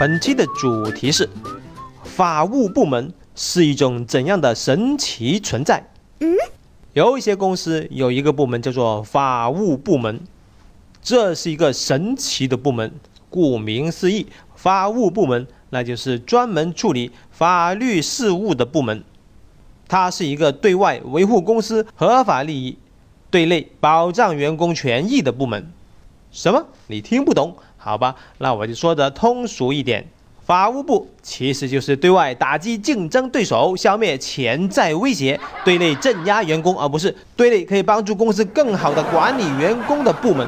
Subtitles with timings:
[0.00, 1.28] 本期的主题是：
[2.02, 5.90] 法务部门是一种怎样的神奇存在？
[6.20, 6.34] 嗯，
[6.94, 10.18] 有一些公司有一个部门叫做法务部门，
[11.02, 12.90] 这是一个神奇的部门。
[13.28, 19.04] 顾名思义，法务部门那就是专门处理法律事务的部门。
[19.86, 22.78] 它是一个对外维护公司合法利益、
[23.30, 25.70] 对内保障员工权益的部门。
[26.32, 26.64] 什么？
[26.86, 27.56] 你听不懂？
[27.76, 30.06] 好吧，那我就说的通俗一点，
[30.44, 40.46] 法务部其实就是对外打击竞争对手，消灭潜在威胁，对内镇压员工，而不是对内可以帮助公司更好的管理员工的部门。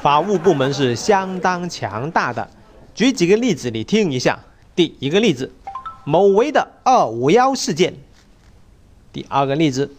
[0.00, 2.50] 法务部门是相当强大的，
[2.94, 4.38] 举几个例子你听一下。
[4.74, 5.52] 第一个例子，
[6.04, 7.92] 某维的二五幺事件；
[9.12, 9.94] 第二个例子，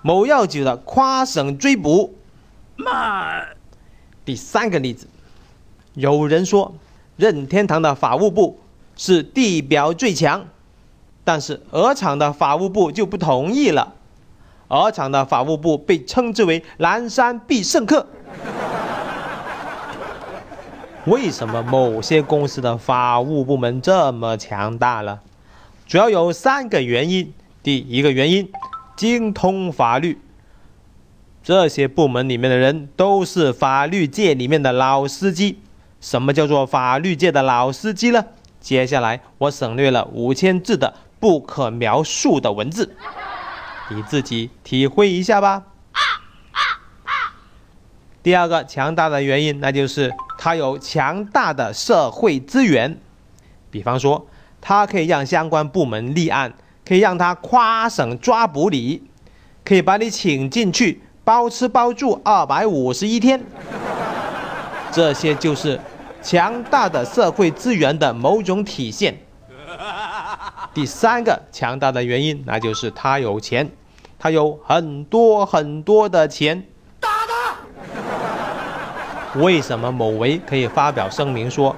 [0.00, 2.12] 某药酒的跨省追捕；
[2.76, 3.55] 慢。
[4.26, 5.08] 第三个例子。
[5.94, 6.74] 有人说，
[7.16, 8.58] 任天堂的法务部
[8.96, 10.44] 是地表最强，
[11.24, 13.94] 但是鹅厂的法务部就不同意了。
[14.68, 18.06] 鹅厂的法务部被称之为南山必胜客。
[21.06, 25.20] 为什么某些公司的法务部门这么强大呢？
[25.86, 27.32] 主要有三个原因。
[27.62, 28.48] 第一个原因，
[28.96, 30.20] 精通法律，
[31.46, 35.60] 这些部门里面的人都是法律界里面的老司机。
[36.00, 38.24] 什么叫做法律界的老司机呢？
[38.60, 42.96] 接下来我省略了五千字的不可描述的文字，
[43.90, 45.62] 你自己体会一下吧。
[48.24, 52.98] 第二个强大的原因，那就是它有强大的社会资源，
[53.70, 54.26] 比方说，
[54.60, 56.52] 它可以让相关部门立案，
[56.84, 59.02] 可以让他跨省抓捕你，
[59.64, 63.44] 可以把你请进去包吃包住二百五十一天，
[64.92, 65.80] 这些就是。
[66.22, 69.16] 强大的社会资源的某种体现。
[70.74, 73.70] 第三个强大的原因，那就是他有钱，
[74.18, 76.64] 他有很多很多的钱。
[76.98, 77.56] 打他！
[79.38, 81.76] 为什么某维可以发表声明说，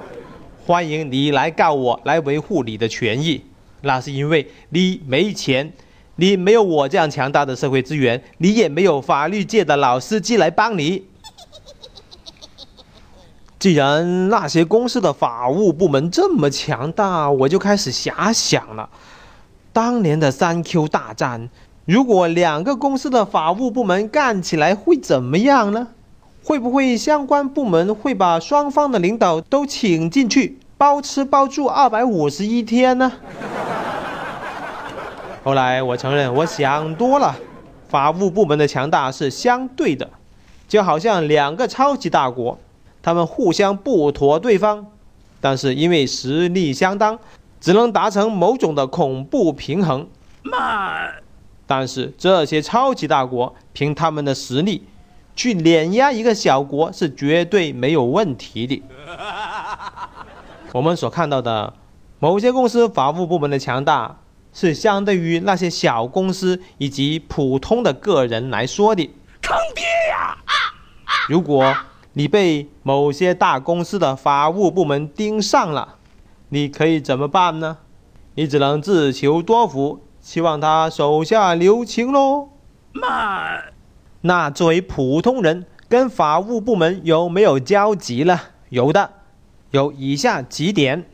[0.65, 3.45] 欢迎你来告我，来维护你的权益？
[3.81, 5.71] 那是因为你没钱，
[6.19, 11.05] 你没有我这样强大的社会资源，你也没有法律界的老司机来帮你。
[13.57, 18.89] 既然那些公司的法务部门这么强大，我就开始遐想了：
[19.71, 21.49] 当年的三 Q 大战，
[21.85, 25.87] 如果两个公司的法务部门干起来会怎么样呢？
[26.43, 33.09] 会不会相关部门会把双方的领导都请进去，包吃包住二百五十一天呢？
[35.43, 37.35] 后来我承认，我想多了。
[37.87, 40.07] 法务部门的强大是相对的，
[40.67, 42.57] 就好像两个超级大国。
[43.01, 44.85] 他们互相不妥对方，
[45.39, 47.17] 但是因为实力相当，
[47.59, 50.07] 只能达成某种的恐怖平衡。
[50.43, 51.15] 慢，
[51.65, 54.85] 但是这些超级大国凭他们的实力
[55.35, 58.83] 去碾压一个小国是绝对没有问题的。
[60.73, 61.73] 我们所看到的
[62.19, 64.19] 某些公司法务部门的强大，
[64.53, 69.09] 是相对于那些小公司以及普通的个人来说的。
[69.41, 70.37] 坑爹呀！
[71.27, 71.75] 如果。
[72.13, 75.97] 你被某些大公司的法务部门盯上了，
[76.49, 77.77] 你可以怎么办呢？
[78.33, 82.49] 你只能自求多福，希望他手下留情喽。
[82.91, 83.71] 慢。
[84.21, 88.37] 那作为普通人，跟法务部门有没有交集呢？
[88.69, 89.11] 有的，
[89.71, 91.05] 有以下几点：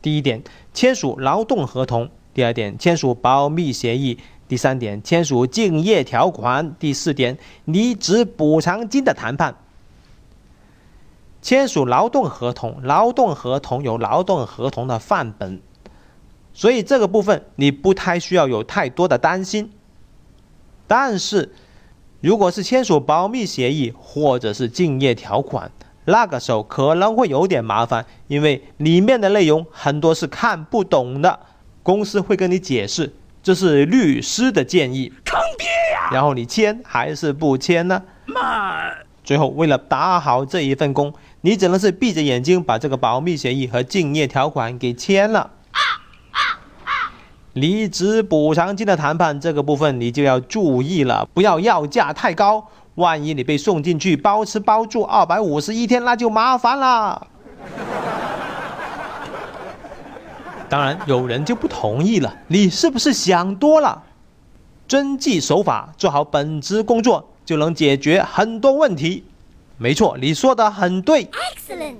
[0.00, 4.16] 第一点，签署劳动合同；第二点，签署保密协议；
[4.48, 9.54] 第三点，签署竞业条款；第四点，离职补偿金的谈判。
[11.42, 15.60] 签署劳动合同，劳动合同有劳动合同的范本，
[16.54, 19.70] 所以这个部分你不太需要有太多的担心。
[20.86, 21.52] 但是，
[22.20, 25.70] 如果是签署保密协议或者是竞业条款，
[26.04, 31.40] 那个时候可能会有点麻烦，因为里面的内容很多是看不懂的，
[31.82, 33.12] 公司会跟你解释
[33.42, 36.10] 这是律师的建议，坑爹呀！
[36.12, 38.02] 然后你签还是不签呢？
[38.26, 38.94] 慢。
[39.24, 41.12] 最后，为了打好这一份工。
[41.44, 45.50] 你只能是闭着眼睛把这个保密协议和竞业条款给签了。
[47.52, 57.26] 离职补偿金的谈判这个部分你就要注意了，不要要价太高，万一你被送进去包吃包住二百五十一天，那就麻烦了。
[60.72, 64.04] 当然，有人就不同意了，你是不是想多了？
[64.88, 69.22] 遵纪守法，做好本职工作，就能解决很多问题。
[69.76, 71.26] 没错，你说的很对。
[71.26, 71.96] Excellent。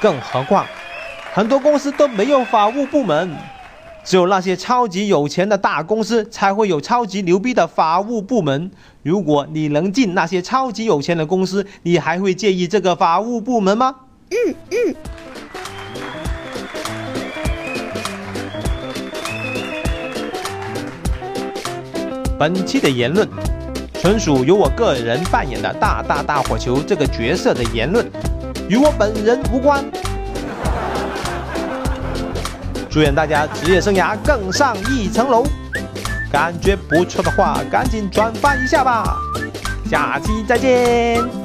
[0.00, 0.64] 更何况，
[1.34, 3.36] 很多公司都没有法务部门，
[4.02, 8.70] 只有那些超级有钱的大公司才会有超级牛逼的法务部门。
[9.02, 13.96] 如果你能进那些超级有钱的公司，你还会介意这个法务部门吗？
[14.30, 14.94] 嗯嗯。
[22.38, 23.28] 本期的言论
[24.00, 28.04] 纯属由我个人扮演的大大大火球这个角色的言论，
[28.68, 29.84] 与我本人无关。
[32.90, 35.44] 祝愿大家职业生涯更上一层楼，
[36.30, 39.16] 感觉不错的话，赶紧转发一下吧。
[39.88, 41.41] 下期再见。